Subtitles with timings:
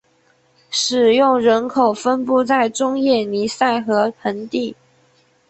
[0.71, 4.75] 使用人口分布在中叶尼塞河盆地。